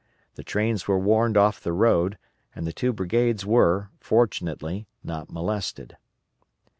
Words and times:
The 0.33 0.43
trains 0.43 0.87
were 0.87 0.97
warned 0.97 1.37
off 1.37 1.61
the 1.61 1.73
road, 1.73 2.17
and 2.55 2.65
the 2.65 2.73
two 2.73 2.91
brigades 2.91 3.45
were, 3.45 3.91
fortunately, 3.99 4.87
not 5.03 5.29
molested. 5.29 5.95